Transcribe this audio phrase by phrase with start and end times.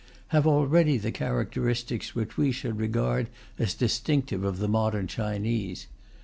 [0.29, 5.85] have already the characteristics which we should regard as distinctive of the modern Chinese.